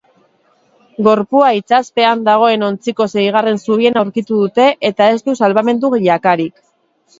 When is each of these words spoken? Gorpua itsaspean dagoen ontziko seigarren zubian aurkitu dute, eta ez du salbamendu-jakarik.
Gorpua 1.07 1.51
itsaspean 1.57 2.23
dagoen 2.29 2.65
ontziko 2.69 3.07
seigarren 3.17 3.61
zubian 3.67 4.01
aurkitu 4.03 4.41
dute, 4.47 4.69
eta 4.93 5.13
ez 5.19 5.23
du 5.29 5.39
salbamendu-jakarik. 5.45 6.61